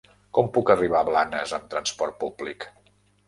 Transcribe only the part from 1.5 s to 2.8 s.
amb trasport públic?